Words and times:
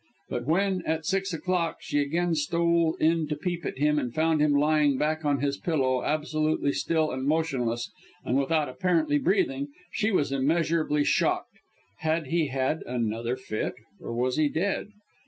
But 0.31 0.47
when, 0.47 0.81
at 0.87 1.05
six 1.05 1.31
o'clock, 1.31 1.77
she 1.81 1.99
again 1.99 2.33
stole 2.33 2.95
in 2.95 3.27
to 3.27 3.35
peep 3.35 3.63
at 3.67 3.77
him, 3.77 3.99
and 3.99 4.11
found 4.11 4.41
him 4.41 4.53
lying 4.55 4.97
back 4.97 5.23
on 5.23 5.41
his 5.41 5.59
pillow 5.59 6.03
absolutely 6.03 6.71
still 6.71 7.11
and 7.11 7.23
motionless, 7.27 7.91
and 8.25 8.35
without 8.35 8.67
apparently 8.67 9.19
breathing, 9.19 9.67
she 9.91 10.09
was 10.09 10.31
immeasurably 10.31 11.03
shocked. 11.03 11.53
Had 11.99 12.25
he 12.25 12.47
had 12.47 12.81
another 12.87 13.35
fit, 13.35 13.75
or 13.99 14.15
was 14.15 14.37
he 14.37 14.49
dead? 14.49 14.87